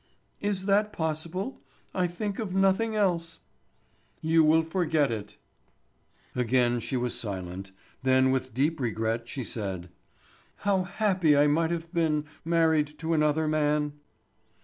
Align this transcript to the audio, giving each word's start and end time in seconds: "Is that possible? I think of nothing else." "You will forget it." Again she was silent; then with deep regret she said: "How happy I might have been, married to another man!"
"Is 0.39 0.65
that 0.65 0.91
possible? 0.91 1.61
I 1.93 2.07
think 2.07 2.39
of 2.39 2.55
nothing 2.55 2.95
else." 2.95 3.41
"You 4.19 4.43
will 4.43 4.63
forget 4.63 5.11
it." 5.11 5.37
Again 6.35 6.79
she 6.79 6.97
was 6.97 7.13
silent; 7.13 7.71
then 8.01 8.31
with 8.31 8.51
deep 8.51 8.79
regret 8.79 9.27
she 9.29 9.43
said: 9.43 9.89
"How 10.65 10.81
happy 10.85 11.37
I 11.37 11.45
might 11.45 11.69
have 11.69 11.93
been, 11.93 12.25
married 12.43 12.97
to 12.97 13.13
another 13.13 13.47
man!" 13.47 13.93